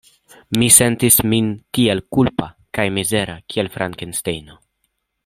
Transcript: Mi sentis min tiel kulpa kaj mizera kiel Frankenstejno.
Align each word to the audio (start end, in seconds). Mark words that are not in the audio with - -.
Mi 0.61 0.69
sentis 0.77 1.17
min 1.33 1.51
tiel 1.77 2.01
kulpa 2.17 2.49
kaj 2.79 2.89
mizera 2.97 3.39
kiel 3.53 3.71
Frankenstejno. 3.77 4.59